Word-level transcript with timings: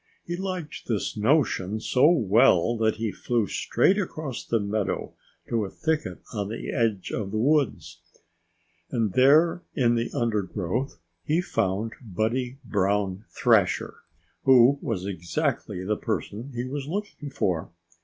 He 0.25 0.35
liked 0.35 0.87
this 0.87 1.15
notion 1.15 1.79
so 1.79 2.09
well 2.09 2.75
that 2.77 2.95
he 2.95 3.11
flew 3.11 3.45
straight 3.45 3.99
across 3.99 4.43
the 4.43 4.59
meadow 4.59 5.13
to 5.47 5.63
a 5.63 5.69
thicket 5.69 6.23
on 6.33 6.49
the 6.49 6.71
edge 6.71 7.11
of 7.11 7.29
the 7.29 7.37
woods. 7.37 8.01
And 8.89 9.13
there 9.13 9.61
in 9.75 9.93
the 9.93 10.09
undergrowth 10.11 10.97
he 11.23 11.39
found 11.39 11.93
Buddy 12.01 12.57
Brown 12.65 13.25
Thrasher, 13.29 13.97
who 14.43 14.79
was 14.81 15.05
exactly 15.05 15.85
the 15.85 15.97
person 15.97 16.51
he 16.55 16.63
was 16.65 16.87
looking 16.87 17.29
for. 17.29 17.69